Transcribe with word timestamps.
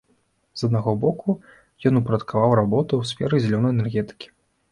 З 0.59 0.63
аднаго 0.67 0.93
боку, 1.03 1.33
ён 1.89 1.99
упарадкаваў 2.01 2.55
работу 2.61 2.93
ў 3.03 3.13
сферы 3.13 3.35
зялёнай 3.43 3.71
энергетыкі. 3.77 4.27